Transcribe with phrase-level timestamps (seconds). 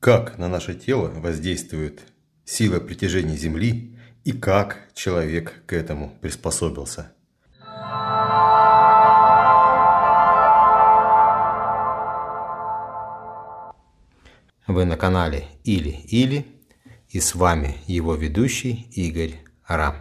[0.00, 2.00] Как на наше тело воздействует
[2.46, 7.12] сила притяжения Земли и как человек к этому приспособился.
[14.66, 16.46] Вы на канале Или-Или
[17.10, 19.34] и с вами его ведущий Игорь
[19.66, 19.96] Рам.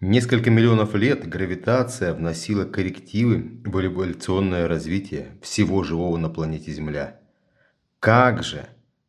[0.00, 7.18] Несколько миллионов лет гравитация вносила коррективы в эволюционное развитие всего живого на планете Земля.
[7.98, 8.68] Как же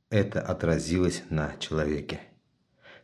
[0.10, 2.22] это отразилось на человеке.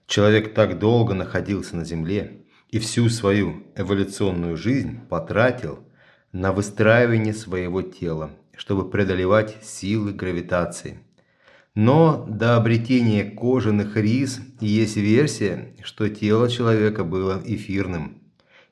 [0.07, 5.79] Человек так долго находился на Земле и всю свою эволюционную жизнь потратил
[6.31, 10.99] на выстраивание своего тела, чтобы преодолевать силы гравитации.
[11.75, 18.21] Но до обретения кожаных рис есть версия, что тело человека было эфирным.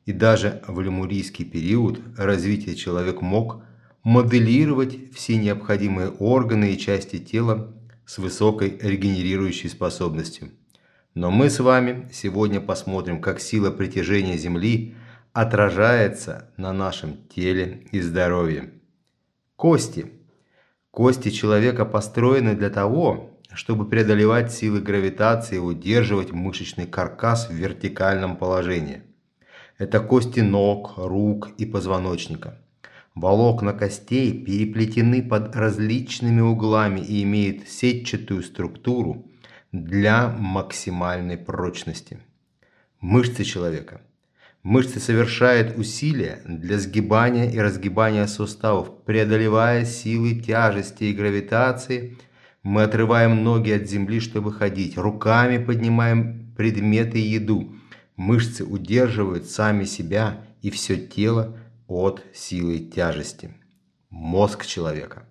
[0.05, 3.63] И даже в лемурийский период развития человек мог
[4.03, 7.75] моделировать все необходимые органы и части тела
[8.11, 10.51] с высокой регенерирующей способностью.
[11.13, 14.95] Но мы с вами сегодня посмотрим, как сила притяжения Земли
[15.31, 18.73] отражается на нашем теле и здоровье.
[19.55, 20.11] Кости.
[20.91, 28.35] Кости человека построены для того, чтобы преодолевать силы гравитации и удерживать мышечный каркас в вертикальном
[28.35, 29.03] положении.
[29.77, 32.60] Это кости ног, рук и позвоночника.
[33.15, 39.29] Волокна костей переплетены под различными углами и имеют сетчатую структуру
[39.73, 42.19] для максимальной прочности.
[43.01, 44.01] Мышцы человека.
[44.63, 52.17] Мышцы совершают усилия для сгибания и разгибания суставов, преодолевая силы тяжести и гравитации.
[52.63, 57.75] Мы отрываем ноги от земли, чтобы ходить, руками поднимаем предметы и еду.
[58.15, 61.57] Мышцы удерживают сами себя и все тело
[61.91, 63.53] от силы тяжести.
[64.09, 65.25] Мозг человека.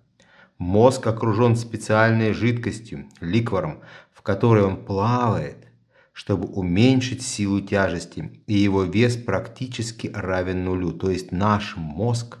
[0.59, 3.81] Мозг окружен специальной жидкостью, ликвором,
[4.13, 5.67] в которой он плавает,
[6.13, 10.91] чтобы уменьшить силу тяжести, и его вес практически равен нулю.
[10.91, 12.37] То есть наш мозг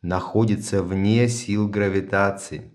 [0.00, 2.72] находится вне сил гравитации.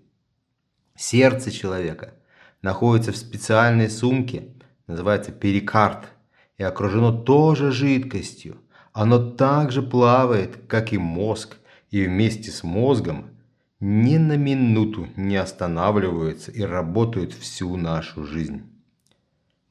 [0.94, 2.12] Сердце человека
[2.60, 4.48] находится в специальной сумке,
[4.86, 6.06] называется перикард,
[6.58, 8.58] и окружено тоже жидкостью,
[8.96, 11.58] оно также плавает, как и мозг,
[11.90, 13.26] и вместе с мозгом
[13.78, 18.62] ни на минуту не останавливаются и работают всю нашу жизнь.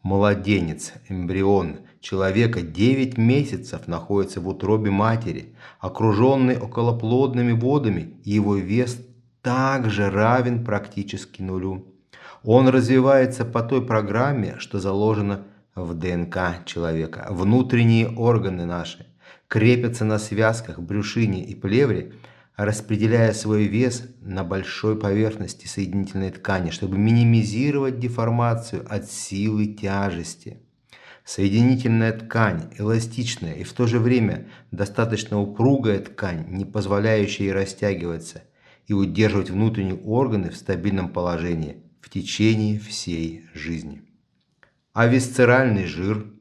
[0.03, 9.02] Младенец, эмбрион человека 9 месяцев находится в утробе матери, окруженный околоплодными водами, и его вес
[9.42, 11.84] также равен практически нулю.
[12.44, 17.25] Он развивается по той программе, что заложено в ДНК человека.
[17.31, 19.07] Внутренние органы наши
[19.56, 22.12] крепятся на связках, брюшине и плевре,
[22.58, 30.60] распределяя свой вес на большой поверхности соединительной ткани, чтобы минимизировать деформацию от силы тяжести.
[31.24, 38.44] Соединительная ткань эластичная и в то же время достаточно упругая ткань, не позволяющая ей растягиваться
[38.88, 44.02] и удерживать внутренние органы в стабильном положении в течение всей жизни.
[44.92, 46.26] А висцеральный жир–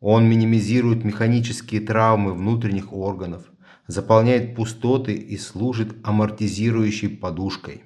[0.00, 3.44] он минимизирует механические травмы внутренних органов,
[3.86, 7.84] заполняет пустоты и служит амортизирующей подушкой.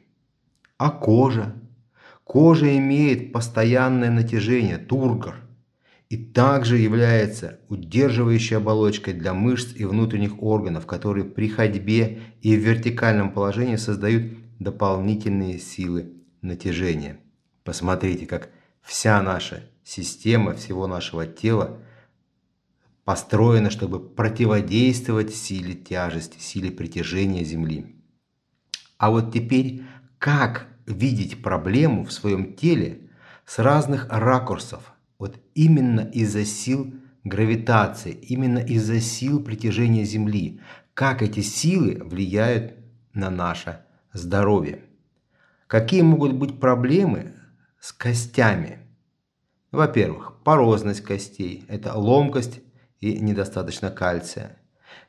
[0.77, 1.55] А кожа?
[2.25, 5.37] Кожа имеет постоянное натяжение, тургор,
[6.09, 12.61] и также является удерживающей оболочкой для мышц и внутренних органов, которые при ходьбе и в
[12.61, 16.13] вертикальном положении создают дополнительные силы
[16.43, 17.19] натяжения.
[17.63, 18.49] Посмотрите, как
[18.83, 21.79] вся наша система всего нашего тела–
[23.05, 27.97] построена, чтобы противодействовать силе тяжести, силе притяжения Земли.
[28.99, 29.83] А вот теперь,
[30.19, 33.11] как видеть проблему в своем теле
[33.47, 34.93] с разных ракурсов?
[35.19, 36.95] Вот именно из-за сил
[37.25, 40.61] гравитации, именно из-за сил притяжения Земли.
[40.95, 42.75] Как эти силы влияют
[43.15, 43.81] на наше
[44.13, 44.85] здоровье?
[45.67, 47.35] Какие могут быть проблемы
[47.81, 48.79] с костями?
[49.71, 52.61] Во-первых, порозность костей– это ломкость
[53.01, 54.59] и недостаточно кальция.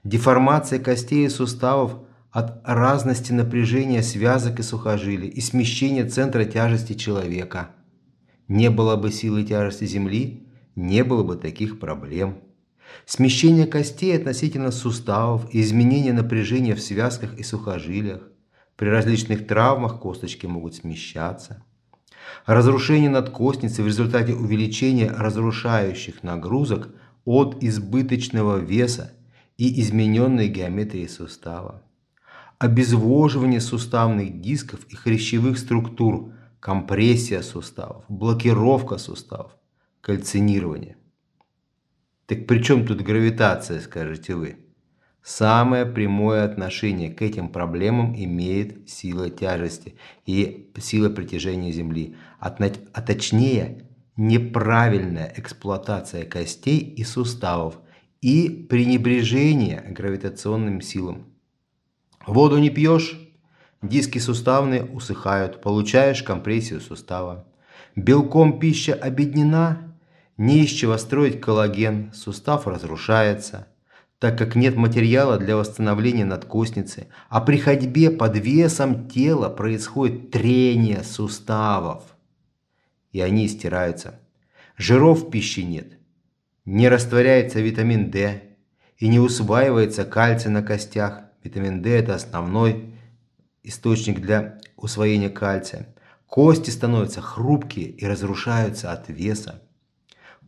[0.03, 1.99] Деформация костей и суставов
[2.31, 7.71] от разности напряжения связок и сухожилий и смещения центра тяжести человека.
[8.47, 12.39] Не было бы силы тяжести Земли, не было бы таких проблем.
[13.05, 18.21] Смещение костей относительно суставов и изменение напряжения в связках и сухожилиях.
[18.75, 21.63] При различных травмах косточки могут смещаться.
[22.45, 26.89] Разрушение надкостницы в результате увеличения разрушающих нагрузок
[27.25, 29.13] от избыточного веса
[29.57, 31.83] и измененной геометрии сустава.
[32.57, 39.51] Обезвоживание суставных дисков и хрящевых структур компрессия суставов, блокировка суставов,
[40.01, 40.97] кальцинирование.
[42.27, 44.57] Так при чем тут гравитация, скажете вы?
[45.23, 49.95] Самое прямое отношение к этим проблемам имеет сила тяжести
[50.25, 52.55] и сила притяжения Земли, а,
[52.93, 53.85] а точнее
[54.21, 57.79] неправильная эксплуатация костей и суставов
[58.21, 61.25] и пренебрежение гравитационным силам.
[62.27, 63.19] Воду не пьешь,
[63.81, 67.47] диски суставные усыхают, получаешь компрессию сустава.
[67.95, 69.97] Белком пища обеднена,
[70.37, 73.67] не из чего строить коллаген, сустав разрушается–
[74.19, 81.03] так как нет материала для восстановления надкостницы, а при ходьбе под весом тела происходит трение
[81.03, 82.03] суставов,
[83.11, 84.19] и они стираются.
[84.77, 85.97] Жиров в пище нет,
[86.65, 88.41] не растворяется витамин D
[88.97, 91.23] и не усваивается кальций на костях.
[91.43, 92.93] Витамин D– это основной
[93.63, 95.95] источник для усвоения кальция.
[96.27, 99.61] Кости становятся хрупкие и разрушаются от веса.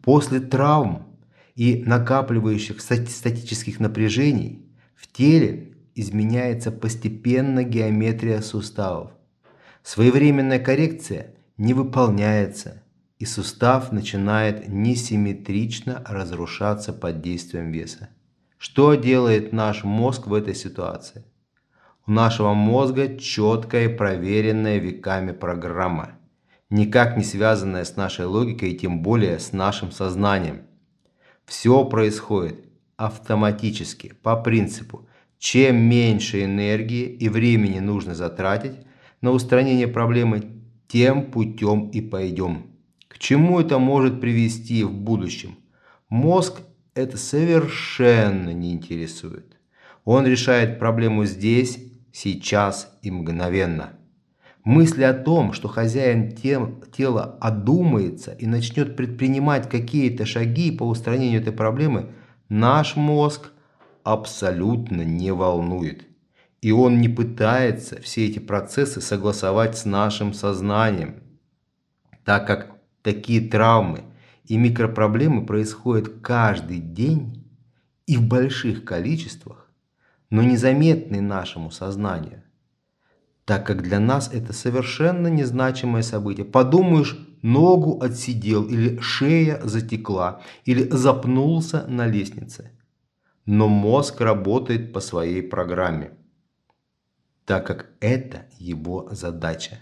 [0.01, 1.07] После травм
[1.55, 4.65] и накапливающих статических напряжений
[4.95, 9.11] в теле изменяется постепенно геометрия суставов.
[9.81, 12.83] Своевременная коррекция не выполняется,
[13.19, 18.09] и сустав начинает несимметрично разрушаться под действием веса.
[18.57, 21.25] Что делает наш мозг в этой ситуации?
[22.05, 26.11] У нашего мозга четкая и проверенная веками программа,
[26.69, 30.63] никак не связанная с нашей логикой и тем более с нашим сознанием–
[31.45, 32.65] все происходит
[32.95, 35.07] автоматически, по принципу,
[35.39, 38.77] чем меньше энергии и времени нужно затратить
[39.21, 40.62] на устранение проблемы,
[40.93, 42.67] тем путем и пойдем.
[43.07, 45.55] К чему это может привести в будущем?
[46.07, 46.61] Мозг
[46.93, 49.57] это совершенно не интересует.
[50.05, 51.79] Он решает проблему здесь,
[52.11, 53.93] сейчас и мгновенно.
[54.63, 61.41] Мысли о том, что хозяин тел, тела одумается и начнет предпринимать какие-то шаги по устранению
[61.41, 62.11] этой проблемы,
[62.49, 63.51] наш мозг
[64.03, 66.05] абсолютно не волнует.
[66.63, 71.21] И он не пытается все эти процессы согласовать с нашим сознанием,
[72.23, 74.05] так как такие травмы
[74.45, 77.45] и микропроблемы происходят каждый день
[78.07, 79.69] и в больших количествах,
[80.29, 82.43] но незаметны нашему сознанию
[83.45, 86.45] так как для нас это совершенно незначимое событие.
[86.45, 92.71] Подумаешь, ногу отсидел, или шея затекла, или запнулся на лестнице.
[93.45, 96.11] Но мозг работает по своей программе,
[97.45, 99.79] так как это его задача.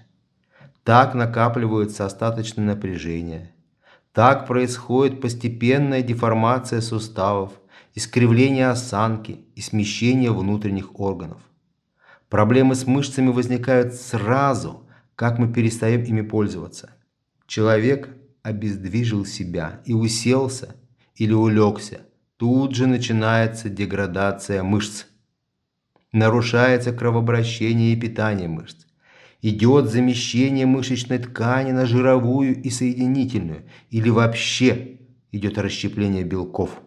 [0.84, 3.54] Так накапливается остаточное напряжение.
[4.14, 7.54] Так происходит постепенная деформация суставов,
[7.94, 11.42] искривление осанки и смещение внутренних органов.
[12.30, 16.92] Проблемы с мышцами возникают сразу, как мы перестаем ими пользоваться.
[17.46, 18.10] Человек
[18.42, 20.76] обездвижил себя и уселся
[21.16, 22.02] или улегся.
[22.38, 25.06] Тут же начинается деградация мышц.
[26.12, 28.86] Нарушается кровообращение и питание мышц.
[29.42, 33.64] Идет замещение мышечной ткани на жировую и соединительную.
[33.90, 35.00] Или вообще
[35.32, 36.82] идет расщепление белков.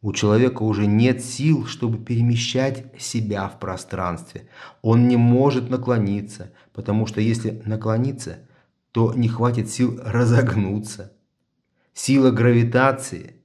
[0.00, 4.48] У человека уже нет сил, чтобы перемещать себя в пространстве.
[4.82, 8.46] Он не может наклониться, потому что если наклониться,
[8.92, 11.12] то не хватит сил разогнуться.
[11.94, 13.37] Сила гравитации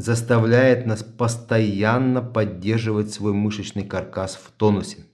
[0.00, 5.04] заставляет нас постоянно поддерживать свой мышечный каркас в тонусе.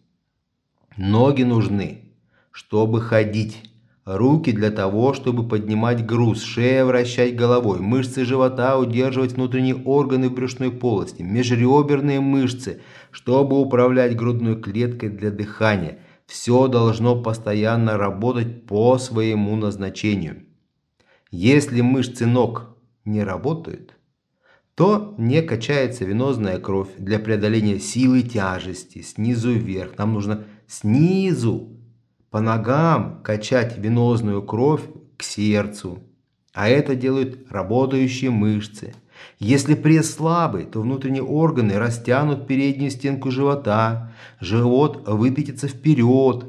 [0.97, 2.13] Ноги нужны,
[2.53, 3.63] чтобы ходить.
[4.05, 10.35] Руки для того, чтобы поднимать груз, шея вращать головой, мышцы живота удерживать внутренние органы в
[10.35, 15.99] брюшной полости, межреберные мышцы, чтобы управлять грудной клеткой для дыхания.
[16.27, 20.45] Все должно постоянно работать по своему назначению.
[21.33, 23.96] Если мышцы ног не работают,
[24.77, 29.97] то не качается венозная кровь для преодоления силы тяжести снизу вверх.
[29.97, 31.71] Нам нужно снизу
[32.31, 34.83] по ногам качать венозную кровь
[35.17, 36.03] к сердцу.
[36.53, 38.93] А это делают работающие мышцы.
[39.39, 46.45] Если пресс слабый, то внутренние органы растянут переднюю стенку живота, живот выпятится вперед,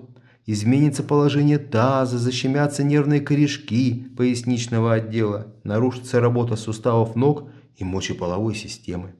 [0.45, 9.15] изменится положение таза, защемятся нервные корешки поясничного отдела, нарушится работа суставов ног и мочеполовой системы.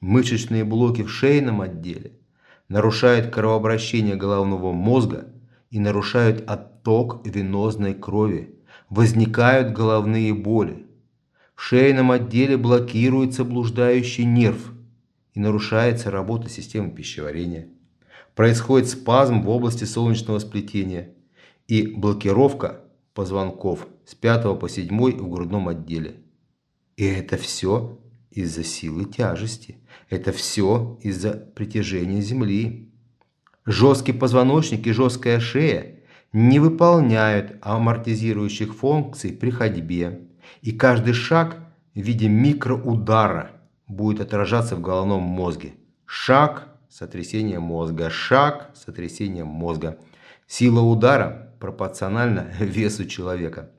[0.00, 2.12] Мышечные блоки в шейном отделе
[2.68, 5.32] нарушают кровообращение головного мозга
[5.70, 8.54] и нарушают отток венозной крови.
[8.90, 10.86] Возникают головные боли.
[11.54, 14.72] В шейном отделе блокируется блуждающий нерв
[15.32, 17.68] и нарушается работа системы пищеварения.
[18.34, 21.14] Происходит спазм в области солнечного сплетения
[21.68, 22.82] и блокировка
[23.14, 24.88] позвонков с 5 по 7
[25.18, 26.20] в грудном отделе.
[26.96, 27.98] И это все
[28.30, 29.78] из-за силы тяжести.
[30.08, 32.90] Это все из-за притяжения Земли.
[33.64, 36.00] Жесткий позвоночник и жесткая шея
[36.32, 40.28] не выполняют амортизирующих функций при ходьбе.
[40.62, 41.56] И каждый шаг
[41.94, 43.52] в виде микроудара
[43.88, 45.74] будет отражаться в головном мозге.
[46.04, 49.98] Шаг– сотрясение мозга, шаг– сотрясение мозга.
[50.46, 53.70] Сила удара пропорциональна весу человека.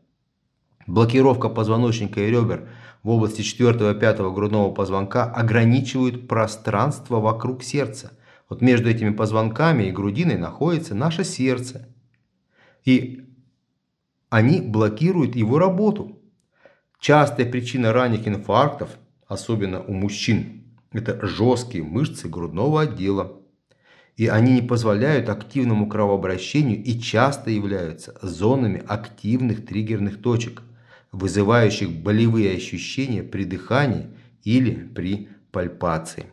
[0.88, 2.69] Блокировка позвоночника и ребер
[3.04, 8.12] в области 4-5 грудного позвонка ограничивают пространство вокруг сердца.
[8.50, 11.88] Вот между этими позвонками и грудиной находится наше сердце.
[12.86, 13.25] И
[14.30, 16.20] они блокируют его работу.
[17.00, 23.34] Частая причина ранних инфарктов, особенно у мужчин, это жесткие мышцы грудного отдела.
[24.16, 30.63] И они не позволяют активному кровообращению и часто являются зонами активных триггерных точек,
[31.11, 34.07] вызывающих болевые ощущения при дыхании
[34.43, 36.27] или при пальпации.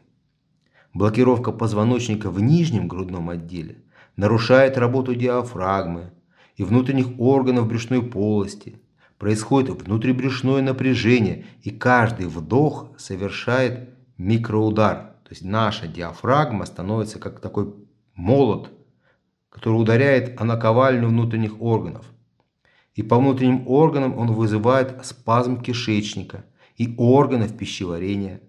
[0.92, 3.82] Блокировка позвоночника в нижнем грудном отделе
[4.16, 6.12] нарушает работу диафрагмы
[6.56, 8.80] и внутренних органов брюшной полости.
[9.18, 15.14] Происходит внутрибрюшное напряжение, и каждый вдох совершает микроудар.
[15.24, 17.74] То есть наша диафрагма становится как такой
[18.14, 18.70] молот,
[19.48, 22.06] который ударяет о наковальню внутренних органов.
[22.94, 26.44] И по внутренним органам он вызывает спазм кишечника
[26.76, 28.40] и органов пищеварения.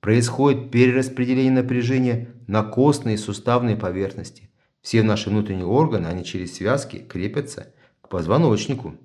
[0.00, 4.50] Происходит перераспределение напряжения на костные и суставные поверхности.
[4.82, 7.72] Все наши внутренние органы, они через связки крепятся
[8.02, 8.96] к позвоночнику.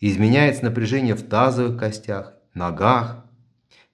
[0.00, 3.24] Изменяется напряжение в тазовых костях, ногах.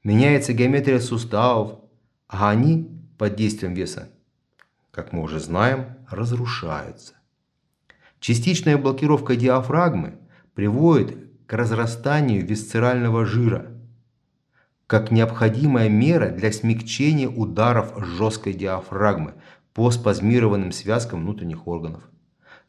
[0.03, 1.81] Меняется геометрия суставов,
[2.27, 4.09] а они под действием веса,
[4.93, 7.20] как мы уже знаем, разрушаются.
[8.21, 10.19] Частичная блокировка диафрагмы
[10.55, 13.67] приводит к разрастанию висцерального жира,
[14.87, 19.35] как необходимая мера для смягчения ударов жесткой диафрагмы
[19.73, 22.03] по спазмированным связкам внутренних органов.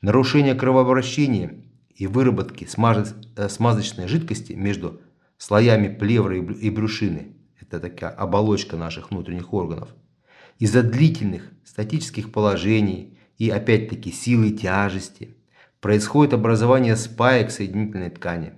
[0.01, 5.01] Нарушение кровообращения и выработки э, смазочной жидкости между
[5.38, 9.89] слоями плевры и брюшины– это такая оболочка наших внутренних органов–
[10.60, 15.36] из-за длительных статических положений и опять-таки силы тяжести
[15.82, 18.54] происходит образование спаек соединительной ткани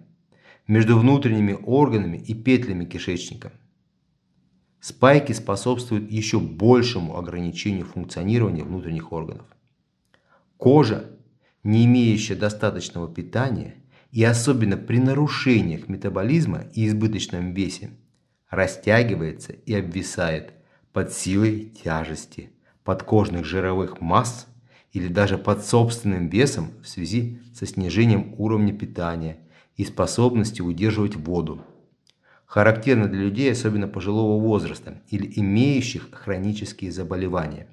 [0.68, 3.54] между внутренними органами и петлями кишечника.
[4.82, 9.48] Спайки способствуют еще большему ограничению функционирования внутренних органов.
[10.58, 11.10] Кожа,
[11.64, 13.76] не имеющая достаточного питания
[14.12, 17.92] и особенно при нарушениях метаболизма и избыточном весе,
[18.50, 20.54] растягивается и обвисает
[20.92, 22.52] под силой тяжести
[22.84, 24.48] подкожных жировых масс
[24.94, 29.40] или даже под собственным весом в связи со снижением уровня питания
[29.76, 31.66] и способностью удерживать воду
[32.54, 37.66] характерно для людей, особенно пожилого возраста или имеющих хронические заболевания.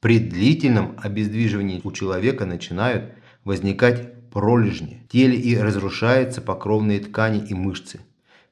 [0.00, 3.12] При длительном обездвиживании у человека начинают
[3.44, 8.00] возникать пролежни в теле и разрушаются покровные ткани и мышцы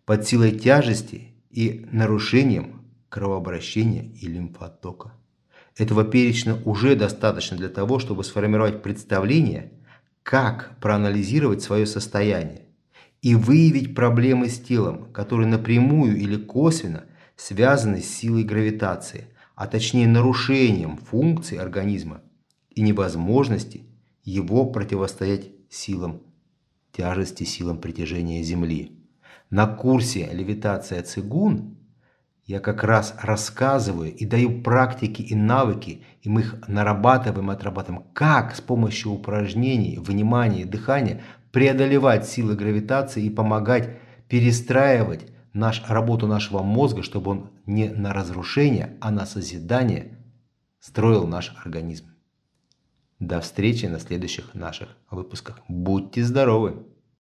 [0.04, 5.12] под силой тяжести и нарушением кровообращения и лимфотока.
[5.76, 9.72] Этого перечня уже достаточно для того, чтобы сформировать представление,
[10.22, 12.62] как проанализировать свое состояние
[13.22, 17.04] и выявить проблемы с телом, которые напрямую или косвенно
[17.36, 22.22] связаны с силой гравитации, а точнее нарушением функций организма
[22.70, 23.84] и невозможности
[24.22, 26.22] его противостоять силам
[26.92, 29.00] тяжести, силам притяжения Земли.
[29.50, 31.76] На курсе «Левитация цигун»
[32.46, 38.54] я как раз рассказываю и даю практики и навыки, и мы их нарабатываем, отрабатываем, как
[38.54, 41.22] с помощью упражнений, внимания и дыхания
[41.52, 43.98] преодолевать силы гравитации и помогать
[44.28, 50.18] перестраивать наш, работу нашего мозга, чтобы он не на разрушение, а на созидание
[50.80, 52.06] строил наш организм.
[53.20, 55.60] До встречи на следующих наших выпусках.
[55.68, 56.84] Будьте здоровы!